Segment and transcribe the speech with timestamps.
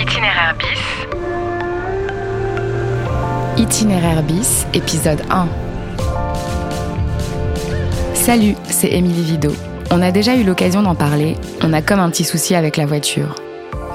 [0.00, 1.06] Itinéraire bis.
[3.60, 5.48] Itinéraire bis, épisode 1.
[8.14, 9.50] Salut, c'est Émilie Vido.
[9.90, 11.34] On a déjà eu l'occasion d'en parler,
[11.64, 13.34] on a comme un petit souci avec la voiture.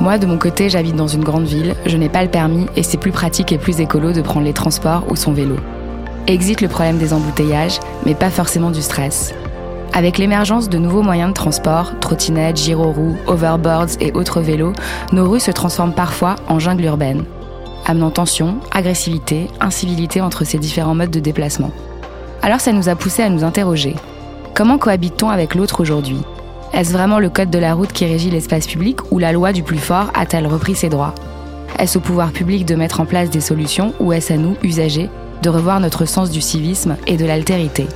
[0.01, 2.83] Moi, de mon côté, j'habite dans une grande ville, je n'ai pas le permis et
[2.83, 5.55] c'est plus pratique et plus écolo de prendre les transports ou son vélo.
[6.27, 9.33] Existe le problème des embouteillages, mais pas forcément du stress.
[9.95, 14.73] Avec l'émergence de nouveaux moyens de transport, trottinettes, gyroroues, overboards et autres vélos,
[15.11, 17.25] nos rues se transforment parfois en jungle urbaine,
[17.85, 21.69] amenant tension, agressivité, incivilité entre ces différents modes de déplacement.
[22.41, 23.95] Alors ça nous a poussé à nous interroger.
[24.55, 26.21] Comment cohabite-t-on avec l'autre aujourd'hui?
[26.73, 29.61] Est-ce vraiment le code de la route qui régit l'espace public ou la loi du
[29.61, 31.13] plus fort a-t-elle repris ses droits?
[31.77, 35.11] Est-ce au pouvoir public de mettre en place des solutions ou est-ce à nous, usagers,
[35.43, 37.87] de revoir notre sens du civisme et de l'altérité?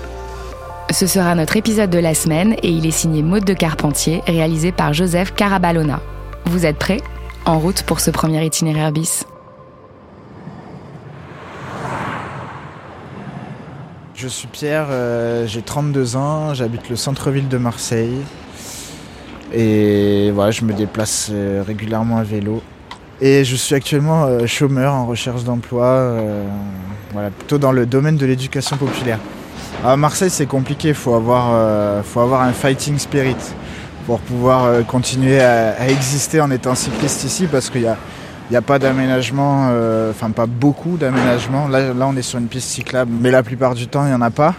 [0.91, 4.71] Ce sera notre épisode de la semaine et il est signé Maude de Carpentier, réalisé
[4.71, 5.99] par Joseph Carabalona.
[6.45, 7.01] Vous êtes prêts?
[7.45, 9.25] En route pour ce premier itinéraire bis.
[14.15, 18.21] Je suis Pierre, euh, j'ai 32 ans, j'habite le centre-ville de Marseille.
[19.53, 22.61] Et voilà, je me déplace euh, régulièrement à vélo.
[23.21, 26.15] Et je suis actuellement euh, chômeur en recherche d'emploi,
[27.11, 29.19] voilà, plutôt dans le domaine de l'éducation populaire.
[29.85, 33.35] À Marseille, c'est compliqué, il faut, avoir, euh, faut avoir un fighting spirit
[34.07, 37.95] pour pouvoir euh, continuer à, exister en étant cycliste ici parce qu'il n'y a,
[38.49, 41.67] il y a pas d'aménagement, euh, enfin pas beaucoup d'aménagement.
[41.67, 44.15] Là, là, on est sur une piste cyclable, mais la plupart du temps, il n'y
[44.15, 44.55] en a pas.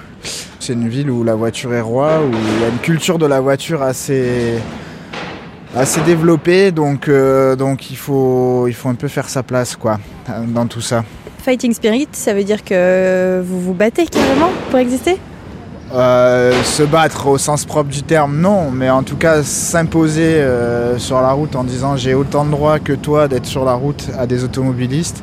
[0.60, 3.26] C'est une ville où la voiture est roi, où il y a une culture de
[3.26, 4.58] la voiture assez,
[5.74, 7.10] assez développée, donc,
[7.58, 9.98] donc il, faut, il faut un peu faire sa place quoi,
[10.46, 11.02] dans tout ça.
[11.48, 15.18] Fighting spirit, ça veut dire que vous vous battez carrément pour exister?
[15.94, 20.98] Euh, se battre au sens propre du terme, non, mais en tout cas s'imposer euh,
[20.98, 24.08] sur la route en disant j'ai autant de droits que toi d'être sur la route
[24.18, 25.22] à des automobilistes,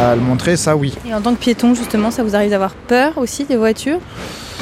[0.00, 0.96] à le montrer, ça oui.
[1.04, 3.98] Et en tant que piéton, justement, ça vous arrive d'avoir peur aussi des voitures?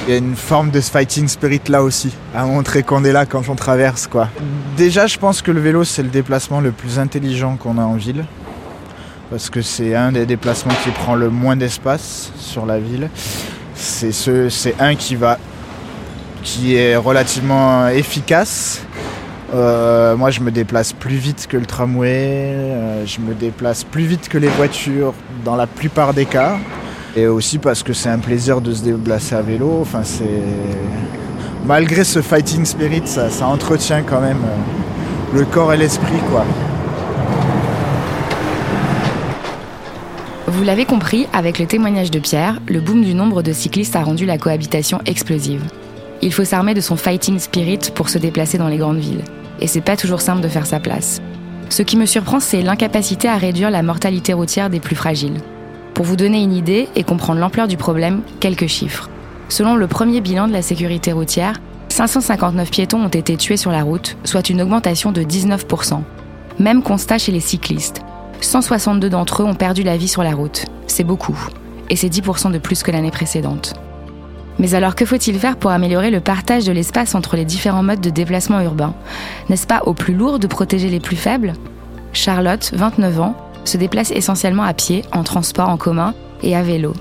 [0.08, 3.26] Il y a une forme de fighting spirit là aussi, à montrer qu'on est là
[3.26, 4.30] quand on traverse quoi.
[4.78, 7.96] Déjà, je pense que le vélo c'est le déplacement le plus intelligent qu'on a en
[7.96, 8.24] ville.
[9.30, 13.10] Parce que c'est un des déplacements qui prend le moins d'espace sur la ville.
[13.74, 14.48] C'est ce,
[14.78, 15.38] un qui va,
[16.42, 18.82] qui est relativement efficace.
[19.52, 22.52] Euh, moi, je me déplace plus vite que le tramway.
[22.54, 25.12] euh, je me déplace plus vite que les voitures
[25.44, 26.58] dans la plupart des cas.
[27.16, 29.78] Et aussi parce que c'est un plaisir de se déplacer à vélo.
[29.80, 30.02] Enfin,
[31.64, 36.44] malgré ce fighting spirit, ça, ça entretient quand même euh, le corps et l'esprit, quoi.
[40.56, 44.02] Vous l'avez compris, avec le témoignage de Pierre, le boom du nombre de cyclistes a
[44.02, 45.62] rendu la cohabitation explosive.
[46.22, 49.22] Il faut s'armer de son fighting spirit pour se déplacer dans les grandes villes.
[49.60, 51.20] Et c'est pas toujours simple de faire sa place.
[51.68, 55.42] Ce qui me surprend, c'est l'incapacité à réduire la mortalité routière des plus fragiles.
[55.92, 59.10] Pour vous donner une idée et comprendre l'ampleur du problème, quelques chiffres.
[59.50, 63.82] Selon le premier bilan de la sécurité routière, 559 piétons ont été tués sur la
[63.82, 66.00] route, soit une augmentation de 19%.
[66.58, 68.05] Même constat chez les cyclistes.
[68.40, 70.64] 162 d'entre eux ont perdu la vie sur la route.
[70.86, 71.38] C'est beaucoup.
[71.90, 73.74] Et c'est 10% de plus que l'année précédente.
[74.58, 78.00] Mais alors que faut-il faire pour améliorer le partage de l'espace entre les différents modes
[78.00, 78.94] de déplacement urbain?
[79.48, 81.52] N'est-ce pas au plus lourd de protéger les plus faibles?
[82.12, 86.94] Charlotte, 29 ans, se déplace essentiellement à pied, en transport en commun et à vélo.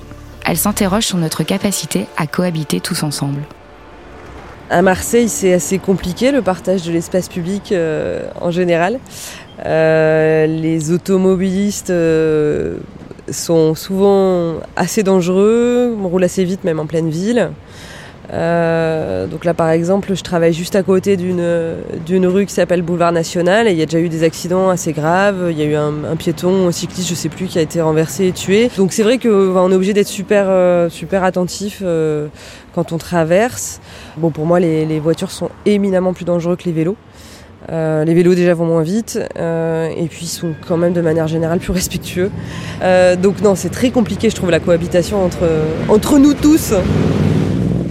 [0.46, 3.42] Elle s'interroge sur notre capacité à cohabiter tous ensemble.
[4.70, 9.00] À Marseille, c'est assez compliqué le partage de l'espace public euh, en général.
[9.64, 12.78] Euh, les automobilistes euh,
[13.30, 17.52] sont souvent assez dangereux, on roule assez vite même en pleine ville.
[18.34, 23.12] Euh, donc là par exemple je travaille juste à côté d'une rue qui s'appelle Boulevard
[23.12, 25.48] National et il y a déjà eu des accidents assez graves.
[25.52, 28.28] Il y a eu un, piéton, un cycliste, je sais plus, qui a été renversé
[28.28, 28.72] et tué.
[28.78, 30.48] Donc c'est vrai qu'on est obligé d'être super
[30.92, 31.82] super attentif
[32.74, 33.80] quand on traverse.
[34.18, 36.98] Bon pour moi les, les voitures sont éminemment plus dangereux que les vélos.
[37.72, 41.28] Euh, les vélos déjà vont moins vite euh, et puis sont quand même de manière
[41.28, 42.30] générale plus respectueux.
[42.84, 45.24] Euh, donc non, c'est très compliqué je trouve la cohabitation
[45.90, 46.74] entre, nous tous.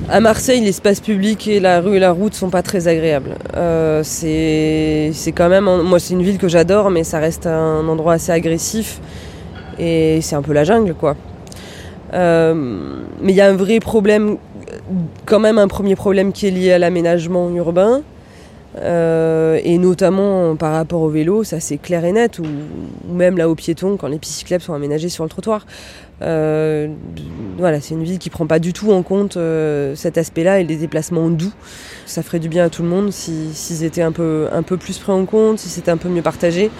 [0.08, 3.36] À Marseille, l'espace public et la rue et la route sont pas très agréables.
[4.04, 8.30] C'est quand même, moi c'est une ville que j'adore, mais ça reste un endroit assez
[8.30, 9.00] agressif
[9.78, 11.16] et c'est un peu la jungle quoi.
[12.12, 14.36] Mais il y a un vrai problème,
[15.26, 18.02] quand même un premier problème qui est lié à l'aménagement urbain.
[18.76, 22.44] Euh, et notamment par rapport au vélo, ça c'est clair et net, ou,
[23.08, 25.66] même là aux piétons quand les pistes cyclables sont aménagées sur le trottoir.
[26.22, 26.88] Euh,
[27.58, 30.64] voilà, c'est une ville qui prend pas du tout en compte euh, cet aspect-là et
[30.64, 31.52] les déplacements doux.
[32.06, 34.76] Ça ferait du bien à tout le monde s'ils si, étaient un peu, un peu
[34.76, 36.70] plus pris en compte, si c'était un peu mieux partagé.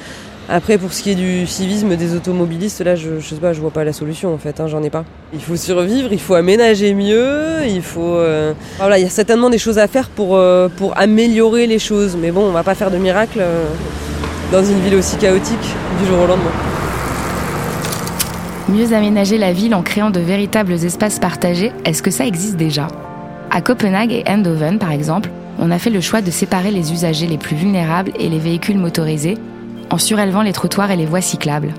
[0.49, 3.61] Après, pour ce qui est du civisme des automobilistes, là, je, je sais pas, je
[3.61, 5.05] vois pas la solution en fait, hein, j'en ai pas.
[5.32, 8.17] Il faut survivre, il faut aménager mieux, il faut.
[8.17, 11.79] Euh, voilà, il y a certainement des choses à faire pour, euh, pour améliorer les
[11.79, 13.64] choses, mais bon, on va pas faire de miracle euh,
[14.52, 15.67] dans une ville aussi chaotique
[15.99, 16.52] du jour au lendemain.
[18.69, 22.88] Mieux aménager la ville en créant de véritables espaces partagés, est-ce que ça existe déjà?
[23.50, 27.26] À Copenhague et Eindhoven, par exemple, on a fait le choix de séparer les usagers
[27.26, 29.38] les plus vulnérables et les véhicules motorisés
[29.90, 31.75] en surélevant les trottoirs et les voies cyclables.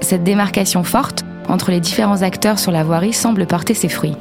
[0.00, 4.16] Cette démarcation forte entre les différents acteurs sur la voirie semble porter ses fruits.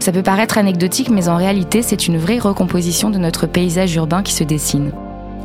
[0.00, 4.22] Ça peut paraître anecdotique, mais en réalité, c'est une vraie recomposition de notre paysage urbain
[4.22, 4.92] qui se dessine.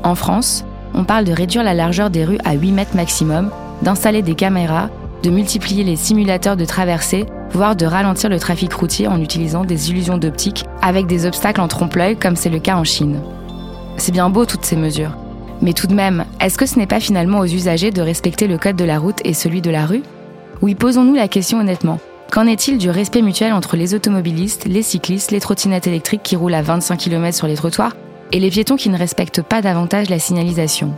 [0.04, 3.52] En France, on parle de réduire la largeur des rues à 8 mètres maximum,
[3.84, 4.90] d'installer des caméras,
[5.24, 9.90] de multiplier les simulateurs de traversée, voire de ralentir le trafic routier en utilisant des
[9.90, 13.20] illusions d'optique avec des obstacles en trompe-l'œil comme c'est le cas en Chine.
[13.98, 15.12] C'est bien beau toutes ces mesures,
[15.62, 18.58] mais tout de même, est-ce que ce n'est pas finalement aux usagers de respecter le
[18.58, 20.04] code de la route et celui de la rue?
[20.62, 22.00] Oui, posons-nous la question honnêtement.
[22.32, 26.54] Qu'en est-il du respect mutuel entre les automobilistes, les cyclistes, les trottinettes électriques qui roulent
[26.54, 27.96] à 25 km sur les trottoirs
[28.32, 30.94] et les piétons qui ne respectent pas davantage la signalisation?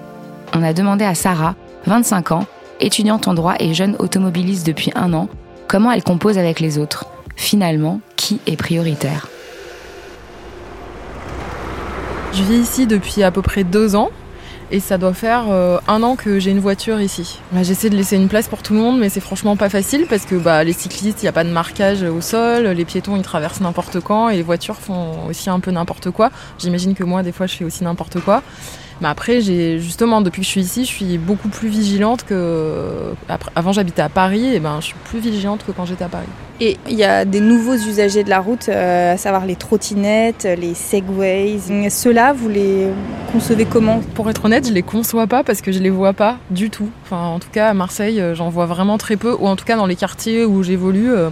[0.53, 1.55] On a demandé à Sarah,
[1.85, 2.45] 25 ans,
[2.81, 5.29] étudiante en droit et jeune automobiliste depuis un an,
[5.67, 7.05] comment elle compose avec les autres.
[7.35, 9.27] Finalement, qui est prioritaire?
[12.33, 14.09] Je vis ici depuis à peu près deux ans
[14.71, 17.39] et ça doit faire euh, un an que j'ai une voiture ici.
[17.61, 20.25] J'essaie de laisser une place pour tout le monde, mais c'est franchement pas facile parce
[20.25, 23.21] que bah, les cyclistes, il n'y a pas de marquage au sol, les piétons, ils
[23.21, 26.31] traversent n'importe quand et les voitures font aussi un peu n'importe quoi.
[26.57, 28.41] J'imagine que moi, des fois, je fais aussi n'importe quoi.
[29.01, 33.13] Mais après, j'ai justement depuis que je suis ici, je suis beaucoup plus vigilante que
[33.55, 36.27] avant j'habitais à Paris, et ben je suis plus vigilante que quand j'étais à Paris.
[36.59, 40.47] Et il y a des nouveaux usagers de la route, euh, à savoir les trottinettes,
[40.59, 41.89] les segways.
[41.89, 42.89] Ceux-là, vous les
[43.31, 44.01] concevez comment?
[44.13, 46.89] Pour être honnête, je les conçois pas parce que je les vois pas du tout.
[47.03, 49.65] Enfin, en tout cas, à Marseille, euh, j'en vois vraiment très peu, ou en tout
[49.65, 51.11] cas dans les quartiers où j'évolue.
[51.11, 51.31] Euh,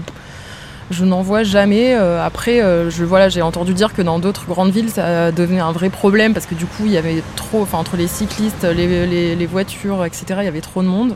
[0.92, 1.96] je n'en vois jamais.
[1.96, 5.60] Euh, après, euh, je, voilà, j'ai entendu dire que dans d'autres grandes villes, ça devenait
[5.60, 8.64] un vrai problème parce que du coup, il y avait trop, enfin, entre les cyclistes,
[8.64, 11.16] les, voitures, etc., il y avait trop de monde.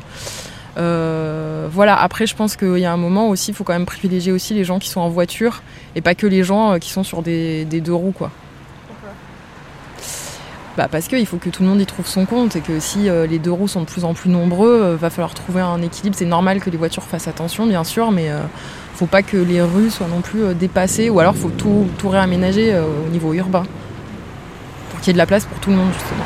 [0.77, 3.85] Euh, voilà, après, je pense qu'il y a un moment aussi, il faut quand même
[3.85, 5.61] privilégier aussi les gens qui sont en voiture
[5.95, 8.31] et pas que les gens qui sont sur des, des deux roues, quoi.
[10.75, 13.07] Bah parce qu'il faut que tout le monde y trouve son compte et que si
[13.29, 16.15] les deux roues sont de plus en plus nombreux, va falloir trouver un équilibre.
[16.17, 18.31] C'est normal que les voitures fassent attention, bien sûr, mais
[18.93, 22.09] faut pas que les rues soient non plus euh, dépassées ou alors faut tout, tout
[22.09, 23.63] réaménager euh, au niveau urbain
[24.89, 26.23] pour qu'il y ait de la place pour tout le monde justement.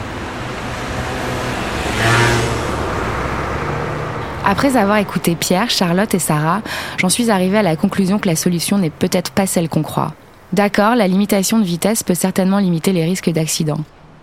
[4.46, 6.62] Après avoir écouté Pierre, Charlotte et Sarah,
[6.98, 10.14] j'en suis arrivée à la conclusion que la solution n'est peut-être pas celle qu'on croit.
[10.54, 13.80] D'accord, la limitation de vitesse peut certainement limiter les risques d'accident.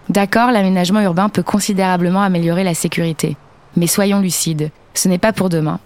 [0.08, 3.36] D'accord, l'aménagement urbain peut considérablement améliorer la sécurité.
[3.76, 5.80] Mais soyons lucides, ce n'est pas pour demain.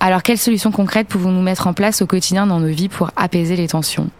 [0.00, 3.56] Alors quelles solutions concrètes pouvons-nous mettre en place au quotidien dans nos vies pour apaiser
[3.56, 4.10] les tensions?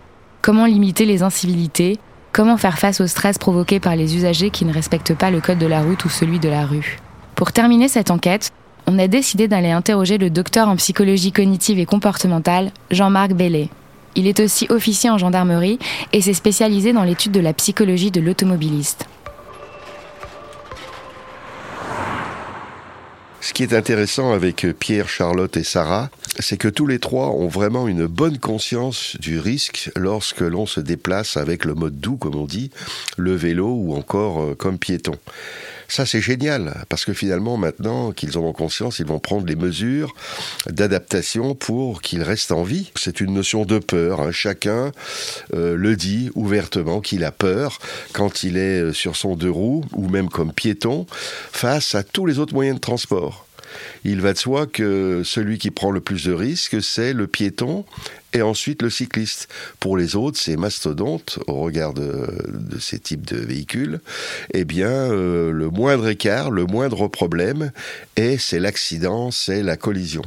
[0.41, 1.99] Comment limiter les incivilités?
[2.33, 5.59] Comment faire face au stress provoqué par les usagers qui ne respectent pas le code
[5.59, 6.99] de la route ou celui de la rue?
[7.35, 8.51] Pour terminer cette enquête,
[8.87, 13.69] on a décidé d'aller interroger le docteur en psychologie cognitive et comportementale, Jean-Marc Bellet.
[14.17, 15.79] Il est aussi officier en gendarmerie
[16.13, 19.07] et s'est spécialisé dans l'étude de la psychologie de l'automobiliste.
[23.45, 26.09] Ce qui est intéressant avec Pierre, Charlotte et Sarah,
[26.39, 30.81] c'est que tous les trois ont vraiment une bonne conscience du risque lorsque l'on se
[30.81, 32.71] déplace avec le mode doux, comme on dit,
[33.19, 35.17] le vélo ou encore euh, comme piéton.
[35.89, 39.57] Ça, c'est génial, parce que finalement, maintenant qu'ils en ont conscience, ils vont prendre les
[39.57, 40.15] mesures
[40.69, 42.91] d'adaptation pour qu'ils restent en vie.
[42.97, 44.21] C'est une notion de peur.
[44.21, 44.33] Hein.
[44.33, 44.93] Chacun
[45.53, 47.79] euh, le dit ouvertement qu'il a peur
[48.13, 51.07] quand il est euh, sur son deux roues, ou même comme piéton,
[51.53, 53.47] face à tous les autres moyens de transport
[54.05, 57.85] il va de soi que celui qui prend le plus de risques, c'est le piéton
[58.35, 59.49] et ensuite le cycliste.
[59.81, 62.27] Pour les autres, ces mastodontes, au regard de,
[62.81, 64.01] ces types de véhicules,
[64.53, 67.71] eh bien, euh, le moindre écart, le moindre problème,
[68.17, 70.23] et c'est l'accident, c'est la collision.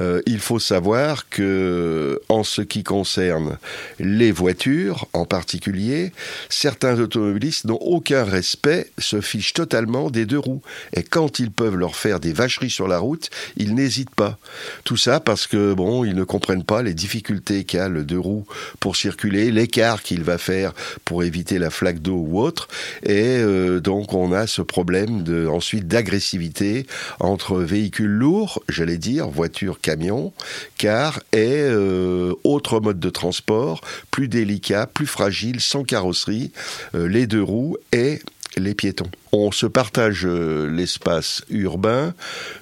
[0.00, 3.58] Euh, il faut savoir que, en ce qui concerne
[4.00, 6.12] les voitures en particulier,
[6.48, 10.62] certains automobilistes n'ont aucun respect, se fichent totalement des deux roues.
[10.94, 14.38] Et quand ils peuvent leur faire des vacheries sur la route, ils n'hésitent pas.
[14.82, 18.18] Tout ça parce que, bon, ils ne comprennent pas les difficultés difficulté qu'a le deux
[18.18, 18.44] roues
[18.80, 20.74] pour circuler, l'écart qu'il va faire
[21.06, 22.68] pour éviter la flaque d'eau ou autre.
[23.02, 26.86] Et euh, donc on a ce problème ensuite d'agressivité
[27.20, 30.34] entre véhicules lourds, j'allais dire, voitures, camions,
[30.76, 36.52] cars et euh, autres modes de transport plus délicats, plus fragiles, sans carrosserie,
[36.94, 38.20] euh, les deux roues et
[38.56, 39.10] les piétons.
[39.32, 42.14] On se partage euh, l'espace urbain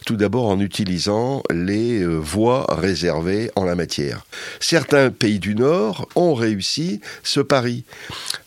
[0.07, 4.25] tout d'abord en utilisant les euh, voies réservées en la matière.
[4.61, 7.85] Certains pays du Nord ont réussi ce pari.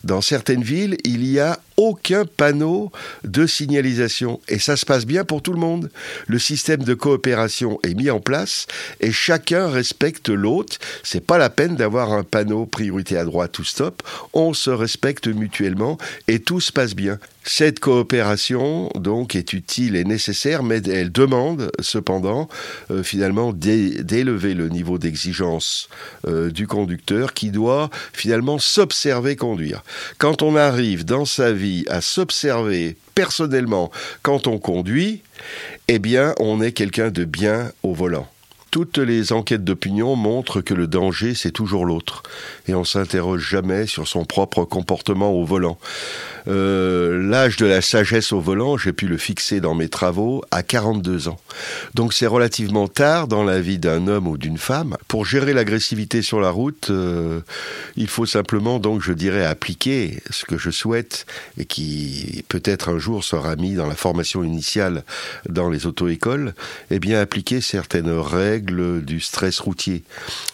[0.04, 2.90] Dans certaines villes, il y a aucun panneau
[3.24, 5.90] de signalisation et ça se passe bien pour tout le monde.
[6.26, 8.66] Le système de coopération est mis en place
[9.00, 10.78] et chacun respecte l'autre.
[11.02, 14.02] C'est pas la peine d'avoir un panneau priorité à droite ou stop.
[14.32, 17.18] On se respecte mutuellement et tout se passe bien.
[17.48, 22.48] Cette coopération, donc, est utile et nécessaire, mais elle demande, cependant,
[22.90, 25.88] euh, finalement, d'élever le niveau d'exigence
[26.26, 29.84] euh, du conducteur qui doit, finalement, s'observer conduire.
[30.18, 33.90] Quand on arrive dans sa vie à s'observer personnellement
[34.22, 35.22] quand on conduit,
[35.88, 38.28] eh bien, on est quelqu'un de bien au volant.
[38.70, 42.22] Toutes les enquêtes d'opinion montrent que le danger, c'est toujours l'autre.
[42.68, 45.78] Et on s'interroge jamais sur son propre comportement au volant.
[46.48, 50.62] Euh, l'âge de la sagesse au volant, j'ai pu le fixer dans mes travaux à
[50.62, 51.40] 42 ans.
[51.94, 54.96] Donc c'est relativement tard dans la vie d'un homme ou d'une femme.
[55.08, 57.40] Pour gérer l'agressivité sur la route, euh,
[57.96, 61.26] il faut simplement, donc je dirais, appliquer ce que je souhaite
[61.58, 65.04] et qui peut-être un jour sera mis dans la formation initiale
[65.48, 66.54] dans les auto-écoles,
[66.90, 70.04] eh bien appliquer certaines règles du stress routier.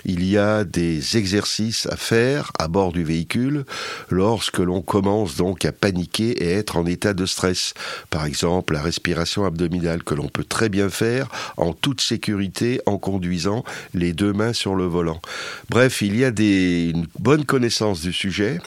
[0.05, 3.65] Il y a des exercices à faire à bord du véhicule
[4.11, 7.75] lorsque l'on commence donc à paniquer et être en état de stress.
[8.09, 12.99] Par exemple, la respiration abdominale que l'on peut très bien faire en toute sécurité en
[12.99, 15.21] conduisant les deux mains sur le volant.
[15.69, 18.59] Bref, il y a des, une bonne connaissance du sujet.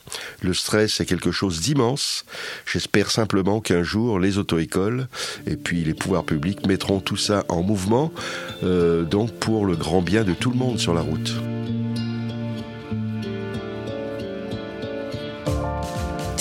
[0.41, 2.25] Le stress est quelque chose d'immense.
[2.72, 5.07] J'espère simplement qu'un jour, les auto-écoles
[5.48, 8.12] et puis les pouvoirs publics mettront tout ça en mouvement,
[8.63, 11.34] euh, donc pour le grand bien de tout le monde sur la route.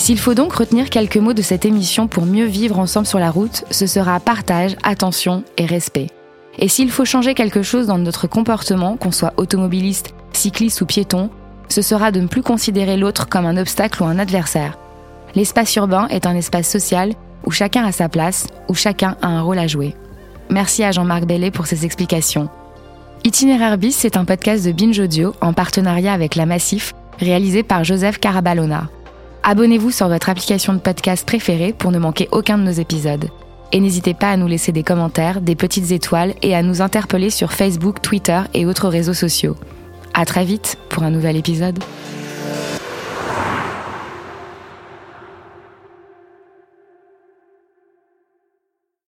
[0.05, 3.31] S'il faut donc retenir quelques mots de cette émission pour mieux vivre ensemble sur la
[3.31, 6.11] route, ce sera partage, attention et respect.
[6.59, 11.31] Et s'il faut changer quelque chose dans notre comportement, qu'on soit automobiliste, cycliste ou piéton,
[11.69, 14.77] ce sera de ne plus considérer l'autre comme un obstacle ou un adversaire.
[15.33, 19.41] L'espace urbain est un espace social où chacun a sa place, où chacun a un
[19.41, 19.95] rôle à jouer.
[20.51, 22.47] Merci à Jean-Marc Bellet pour ses explications.
[23.23, 27.83] Itinéraire bis, c'est un podcast de Binge Audio en partenariat avec La Massif, réalisé par
[27.83, 28.87] Joseph Carabalona.
[29.47, 33.29] Abonnez-vous sur votre application de podcast préférée pour ne manquer aucun de nos épisodes.
[33.71, 37.29] Et n'hésitez pas à nous laisser des commentaires, des petites étoiles et à nous interpeller
[37.29, 39.55] sur Facebook, Twitter et autres réseaux sociaux.
[40.15, 41.77] À très vite pour un nouvel épisode.